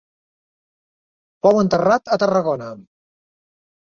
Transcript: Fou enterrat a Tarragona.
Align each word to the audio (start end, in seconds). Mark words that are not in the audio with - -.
Fou 1.47 1.59
enterrat 1.65 2.11
a 2.15 2.19
Tarragona. 2.25 2.71